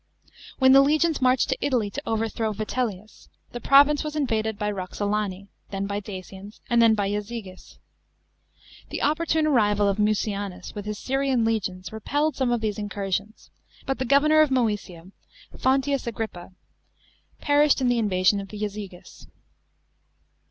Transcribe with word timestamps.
When 0.57 0.71
the 0.71 0.81
legions 0.81 1.21
marched 1.21 1.49
to 1.49 1.57
Italy 1.63 1.91
to 1.91 2.01
overthrow 2.07 2.53
Vitellius, 2.53 3.29
the 3.51 3.59
province 3.61 4.03
was 4.03 4.15
invaded 4.15 4.57
by 4.57 4.71
Roxolani, 4.71 5.49
then 5.69 5.85
by 5.85 5.99
Dacians, 5.99 6.59
and 6.71 6.81
then 6.81 6.95
by 6.95 7.07
Jazyges. 7.11 7.77
The 8.89 9.03
opportune 9.03 9.45
arrival 9.45 9.87
of 9.87 9.99
Mucianus 9.99 10.73
with 10.73 10.85
his 10.85 10.97
Syrian 10.97 11.45
legions 11.45 11.93
repelled 11.93 12.35
some 12.35 12.51
of 12.51 12.61
these 12.61 12.79
incursions, 12.79 13.51
but 13.85 13.99
the 13.99 14.05
governor 14.05 14.41
of 14.41 14.49
Mcesia, 14.49 15.11
Fonteius 15.55 16.07
Agrippa, 16.07 16.49
perished 17.39 17.79
in 17.79 17.87
the 17.87 17.99
invasion 17.99 18.39
of 18.39 18.47
the 18.47 18.57
Jazyges. 18.59 19.27